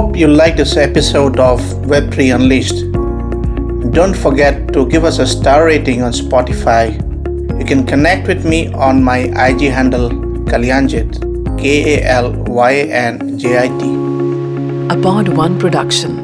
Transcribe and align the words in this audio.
hope 0.00 0.16
you 0.16 0.28
like 0.28 0.56
this 0.56 0.78
episode 0.78 1.38
of 1.38 1.60
Web3 1.92 2.34
Unleashed. 2.34 2.78
Don't 3.92 4.16
forget 4.16 4.72
to 4.72 4.88
give 4.88 5.04
us 5.04 5.18
a 5.18 5.26
star 5.26 5.66
rating 5.66 6.00
on 6.00 6.10
Spotify. 6.10 6.84
You 7.58 7.66
can 7.66 7.84
connect 7.86 8.26
with 8.26 8.46
me 8.46 8.72
on 8.72 9.04
my 9.04 9.18
IG 9.46 9.60
handle 9.78 10.08
Kalyanjit, 10.50 11.58
K 11.58 11.98
A 11.98 12.04
L 12.12 12.32
Y 12.44 12.76
N 13.00 13.38
J 13.38 13.58
I 13.58 13.68
T. 13.80 13.90
A 14.94 14.96
Pod 15.02 15.28
One 15.28 15.58
production. 15.58 16.14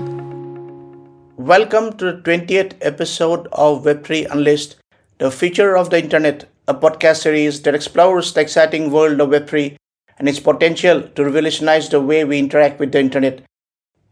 Welcome 1.37 1.99
to 1.99 2.13
the 2.13 2.23
20th 2.23 2.73
episode 2.81 3.47
of 3.53 3.85
Web3 3.85 4.31
Unleashed, 4.31 4.77
the 5.19 5.31
future 5.31 5.77
of 5.77 5.91
the 5.91 6.03
internet, 6.03 6.49
a 6.67 6.73
podcast 6.73 7.17
series 7.17 7.61
that 7.61 7.75
explores 7.75 8.33
the 8.33 8.41
exciting 8.41 8.91
world 8.91 9.21
of 9.21 9.29
Web3 9.29 9.77
and 10.19 10.31
its 10.31 10.41
potential 10.41 11.03
to 11.03 11.25
revolutionize 11.27 11.91
the 11.91 12.01
way 12.01 12.25
we 12.25 12.39
interact 12.39 12.81
with 12.81 12.93
the 12.93 13.01
internet. 13.01 13.43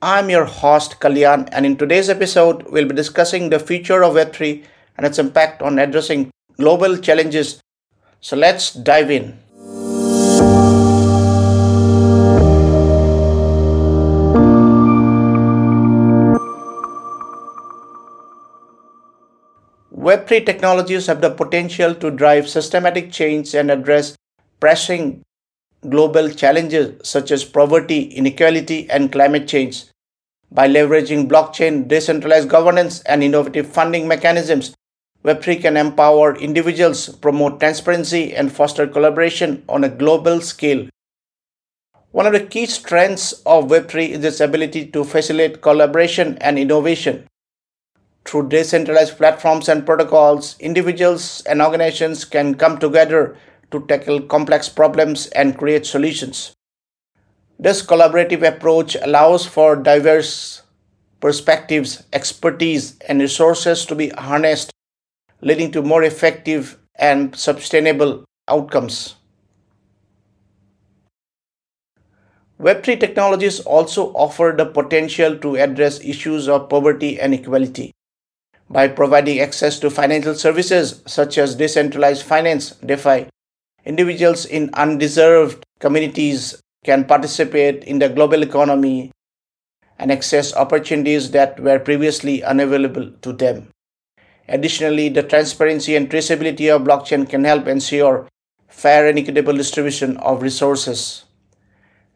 I'm 0.06 0.28
your 0.28 0.44
host 0.44 1.00
Kalyan, 1.00 1.48
and 1.50 1.64
in 1.64 1.78
today's 1.78 2.10
episode, 2.10 2.64
we'll 2.68 2.86
be 2.86 2.94
discussing 2.94 3.48
the 3.48 3.58
future 3.58 4.04
of 4.04 4.12
Web3 4.12 4.62
and 4.98 5.06
its 5.06 5.18
impact 5.18 5.62
on 5.62 5.78
addressing 5.78 6.30
global 6.58 6.98
challenges. 6.98 7.62
So 8.20 8.36
let's 8.36 8.74
dive 8.74 9.10
in. 9.10 9.38
Web3 19.90 20.44
technologies 20.44 21.06
have 21.06 21.22
the 21.22 21.30
potential 21.30 21.94
to 21.94 22.10
drive 22.10 22.46
systematic 22.46 23.10
change 23.10 23.54
and 23.54 23.70
address 23.70 24.14
pressing 24.60 25.22
global 25.88 26.28
challenges 26.28 27.00
such 27.08 27.30
as 27.30 27.42
poverty, 27.42 28.02
inequality, 28.02 28.86
and 28.90 29.10
climate 29.10 29.48
change. 29.48 29.86
By 30.54 30.68
leveraging 30.68 31.28
blockchain, 31.28 31.88
decentralized 31.88 32.48
governance, 32.48 33.00
and 33.02 33.24
innovative 33.24 33.66
funding 33.66 34.06
mechanisms, 34.06 34.72
Web3 35.24 35.60
can 35.60 35.76
empower 35.76 36.36
individuals, 36.36 37.08
promote 37.08 37.58
transparency, 37.58 38.32
and 38.32 38.52
foster 38.52 38.86
collaboration 38.86 39.64
on 39.68 39.82
a 39.82 39.88
global 39.88 40.40
scale. 40.40 40.88
One 42.12 42.26
of 42.26 42.34
the 42.34 42.46
key 42.46 42.66
strengths 42.66 43.32
of 43.44 43.64
Web3 43.64 44.10
is 44.10 44.24
its 44.24 44.38
ability 44.38 44.86
to 44.92 45.02
facilitate 45.02 45.60
collaboration 45.60 46.38
and 46.40 46.56
innovation. 46.56 47.26
Through 48.24 48.50
decentralized 48.50 49.16
platforms 49.16 49.68
and 49.68 49.84
protocols, 49.84 50.56
individuals 50.60 51.42
and 51.46 51.60
organizations 51.60 52.24
can 52.24 52.54
come 52.54 52.78
together 52.78 53.36
to 53.72 53.84
tackle 53.88 54.22
complex 54.22 54.68
problems 54.68 55.26
and 55.28 55.58
create 55.58 55.84
solutions. 55.84 56.53
This 57.58 57.82
collaborative 57.82 58.46
approach 58.46 58.96
allows 58.96 59.46
for 59.46 59.76
diverse 59.76 60.62
perspectives, 61.20 62.02
expertise, 62.12 62.98
and 63.08 63.20
resources 63.20 63.86
to 63.86 63.94
be 63.94 64.08
harnessed, 64.10 64.70
leading 65.40 65.70
to 65.72 65.82
more 65.82 66.02
effective 66.02 66.78
and 66.96 67.34
sustainable 67.34 68.24
outcomes. 68.48 69.16
Web3 72.60 73.00
technologies 73.00 73.60
also 73.60 74.12
offer 74.12 74.54
the 74.56 74.66
potential 74.66 75.36
to 75.38 75.56
address 75.56 76.00
issues 76.00 76.48
of 76.48 76.68
poverty 76.68 77.20
and 77.20 77.34
equality. 77.34 77.92
By 78.70 78.88
providing 78.88 79.40
access 79.40 79.78
to 79.80 79.90
financial 79.90 80.34
services 80.34 81.02
such 81.06 81.36
as 81.38 81.56
decentralized 81.56 82.22
finance, 82.22 82.70
DeFi, 82.84 83.26
individuals 83.84 84.46
in 84.46 84.70
undeserved 84.74 85.64
communities 85.80 86.62
can 86.84 87.04
participate 87.04 87.82
in 87.84 87.98
the 87.98 88.08
global 88.08 88.42
economy 88.42 89.10
and 89.98 90.12
access 90.12 90.54
opportunities 90.54 91.30
that 91.30 91.58
were 91.58 91.78
previously 91.78 92.44
unavailable 92.44 93.10
to 93.22 93.32
them. 93.32 93.68
Additionally, 94.48 95.08
the 95.08 95.22
transparency 95.22 95.96
and 95.96 96.10
traceability 96.10 96.74
of 96.74 96.82
blockchain 96.82 97.28
can 97.28 97.44
help 97.44 97.66
ensure 97.66 98.28
fair 98.68 99.08
and 99.08 99.18
equitable 99.18 99.56
distribution 99.56 100.16
of 100.18 100.42
resources. 100.42 101.24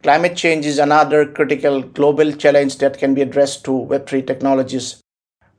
Climate 0.03 0.37
change 0.37 0.67
is 0.67 0.79
another 0.79 1.27
critical 1.27 1.83
global 1.83 2.33
challenge 2.33 2.79
that 2.79 2.99
can 2.99 3.15
be 3.15 3.23
addressed 3.23 3.65
through 3.65 3.87
Web3 3.87 4.27
technologies. 4.27 5.01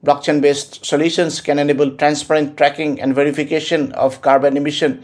Blockchain 0.05 0.41
based 0.41 0.85
solutions 0.85 1.41
can 1.41 1.59
enable 1.59 1.97
transparent 1.97 2.55
tracking 2.55 3.01
and 3.01 3.15
verification 3.15 3.91
of 3.93 4.21
carbon 4.21 4.55
emission 4.55 5.03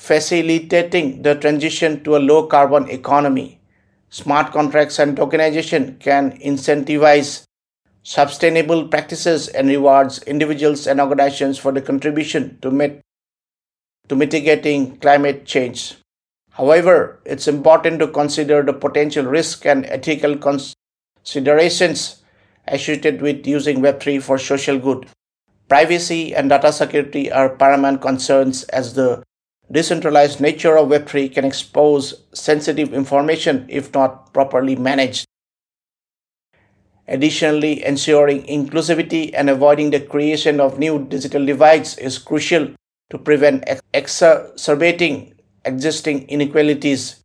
facilitating 0.00 1.20
the 1.20 1.34
transition 1.34 2.02
to 2.02 2.16
a 2.16 2.24
low 2.30 2.46
carbon 2.46 2.88
economy. 2.88 3.60
Smart 4.08 4.50
contracts 4.50 4.98
and 4.98 5.14
tokenization 5.14 6.00
can 6.00 6.38
incentivize 6.38 7.44
sustainable 8.02 8.88
practices 8.88 9.48
and 9.48 9.68
rewards 9.68 10.22
individuals 10.22 10.86
and 10.86 11.02
organizations 11.02 11.58
for 11.58 11.70
the 11.70 11.82
contribution 11.82 12.58
to, 12.62 12.70
mit- 12.70 13.02
to 14.08 14.16
mitigating 14.16 14.96
climate 14.96 15.44
change. 15.44 15.96
However, 16.52 17.20
it's 17.26 17.46
important 17.46 17.98
to 17.98 18.08
consider 18.08 18.62
the 18.62 18.72
potential 18.72 19.26
risk 19.26 19.66
and 19.66 19.84
ethical 19.84 20.34
considerations 20.38 22.22
associated 22.66 23.20
with 23.20 23.46
using 23.46 23.82
Web3 23.82 24.22
for 24.22 24.38
social 24.38 24.78
good. 24.78 25.06
Privacy 25.68 26.34
and 26.34 26.48
data 26.48 26.72
security 26.72 27.30
are 27.30 27.50
paramount 27.50 28.00
concerns 28.00 28.64
as 28.64 28.94
the 28.94 29.22
decentralized 29.72 30.40
nature 30.40 30.76
of 30.76 30.88
Web3 30.88 31.32
can 31.32 31.44
expose 31.44 32.24
sensitive 32.32 32.92
information 32.92 33.66
if 33.68 33.92
not 33.94 34.32
properly 34.32 34.76
managed. 34.76 35.26
Additionally, 37.06 37.84
ensuring 37.84 38.42
inclusivity 38.44 39.32
and 39.34 39.50
avoiding 39.50 39.90
the 39.90 40.00
creation 40.00 40.60
of 40.60 40.78
new 40.78 41.04
digital 41.06 41.44
divides 41.44 41.98
is 41.98 42.18
crucial 42.18 42.68
to 43.10 43.18
prevent 43.18 43.64
exacerbating 43.92 45.34
existing 45.64 46.28
inequalities. 46.28 47.22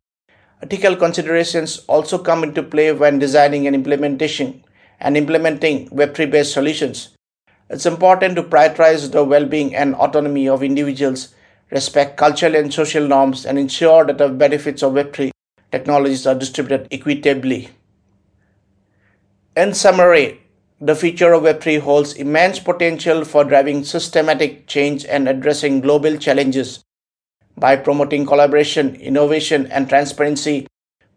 Ethical 0.62 0.96
considerations 0.96 1.84
also 1.86 2.18
come 2.18 2.42
into 2.42 2.62
play 2.62 2.92
when 2.92 3.18
designing 3.18 3.66
and 3.66 3.76
implementation 3.76 4.64
and 4.98 5.16
implementing 5.16 5.88
Web3 5.90 6.30
based 6.30 6.52
solutions. 6.52 7.14
It's 7.70 7.86
important 7.86 8.36
to 8.36 8.42
prioritize 8.42 9.10
the 9.12 9.22
well 9.24 9.44
being 9.44 9.74
and 9.74 9.94
autonomy 9.94 10.48
of 10.48 10.62
individuals 10.62 11.34
respect 11.70 12.16
cultural 12.16 12.54
and 12.54 12.72
social 12.72 13.06
norms, 13.06 13.44
and 13.44 13.58
ensure 13.58 14.04
that 14.04 14.18
the 14.18 14.28
benefits 14.28 14.82
of 14.82 14.92
Web3 14.92 15.30
technologies 15.72 16.26
are 16.26 16.34
distributed 16.34 16.88
equitably. 16.90 17.70
In 19.56 19.74
summary, 19.74 20.42
the 20.80 20.94
future 20.94 21.32
of 21.32 21.42
Web3 21.42 21.80
holds 21.80 22.12
immense 22.12 22.58
potential 22.58 23.24
for 23.24 23.44
driving 23.44 23.82
systematic 23.82 24.66
change 24.66 25.04
and 25.06 25.28
addressing 25.28 25.80
global 25.80 26.18
challenges. 26.18 26.84
By 27.56 27.76
promoting 27.76 28.26
collaboration, 28.26 28.94
innovation, 28.96 29.66
and 29.72 29.88
transparency, 29.88 30.66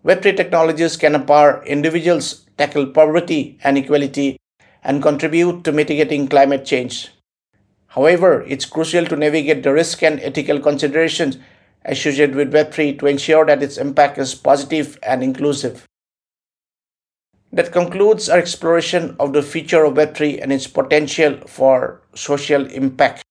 Web3 0.06 0.38
technologies 0.38 0.96
can 0.96 1.14
empower 1.14 1.62
individuals, 1.66 2.46
tackle 2.58 2.88
poverty 2.88 3.60
and 3.64 3.78
inequality, 3.78 4.38
and 4.82 5.04
contribute 5.04 5.66
to 5.66 5.74
mitigating 5.74 6.30
climate 6.30 6.64
change. 6.64 7.10
However, 7.90 8.44
it's 8.48 8.66
crucial 8.66 9.06
to 9.06 9.16
navigate 9.16 9.64
the 9.64 9.74
risk 9.74 10.04
and 10.04 10.20
ethical 10.20 10.60
considerations 10.60 11.38
associated 11.86 12.36
with 12.36 12.54
Web3 12.54 13.00
to 13.00 13.08
ensure 13.08 13.46
that 13.46 13.64
its 13.64 13.78
impact 13.78 14.18
is 14.20 14.36
positive 14.36 15.00
and 15.02 15.24
inclusive. 15.24 15.86
That 17.52 17.72
concludes 17.72 18.30
our 18.30 18.38
exploration 18.38 19.16
of 19.20 19.34
the 19.34 19.42
future 19.42 19.84
of 19.84 19.96
Web3 19.96 20.40
and 20.42 20.54
its 20.54 20.68
potential 20.68 21.40
for 21.48 22.02
social 22.14 22.68
impact. 22.68 23.24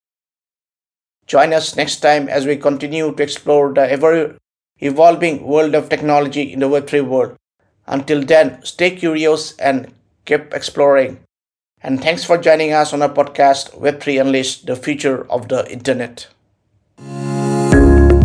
Join 1.29 1.53
us 1.53 1.77
next 1.77 2.01
time 2.01 2.29
as 2.29 2.45
we 2.45 2.57
continue 2.57 3.15
to 3.15 3.23
explore 3.23 3.73
the 3.73 3.89
ever 3.89 4.37
evolving 4.81 5.45
world 5.47 5.77
of 5.77 5.89
technology 5.89 6.53
in 6.53 6.59
the 6.59 6.69
Web3 6.69 7.07
world. 7.07 7.37
Until 7.87 8.25
then, 8.25 8.61
stay 8.65 8.91
curious 8.91 9.57
and 9.59 9.95
keep 10.25 10.53
exploring. 10.53 11.21
And 11.81 12.03
thanks 12.03 12.25
for 12.25 12.37
joining 12.37 12.73
us 12.73 12.93
on 12.93 13.03
our 13.03 13.09
podcast, 13.09 13.71
Web3 13.79 14.21
Unleashed, 14.21 14.67
the 14.67 14.75
future 14.75 15.31
of 15.31 15.49
the 15.49 15.71
internet. 15.71 16.27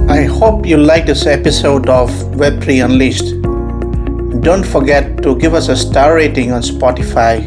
I 0.09 0.23
hope 0.23 0.65
you 0.65 0.77
liked 0.77 1.05
this 1.05 1.27
episode 1.27 1.87
of 1.87 2.09
Web3 2.33 2.85
Unleashed. 2.85 4.41
Don't 4.41 4.65
forget 4.65 5.21
to 5.21 5.37
give 5.37 5.53
us 5.53 5.69
a 5.69 5.75
star 5.75 6.15
rating 6.15 6.51
on 6.51 6.63
Spotify. 6.63 7.45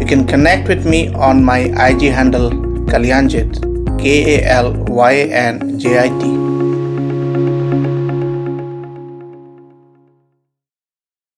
You 0.00 0.06
can 0.06 0.26
connect 0.26 0.66
with 0.66 0.86
me 0.86 1.08
on 1.12 1.44
my 1.44 1.58
IG 1.88 2.10
handle, 2.10 2.50
Kalyanjit, 2.88 3.98
K 3.98 4.38
A 4.40 4.48
L 4.48 4.72
Y 4.88 5.14
N 5.14 5.78
J 5.78 5.98
I 6.00 6.08
T. 6.08 6.53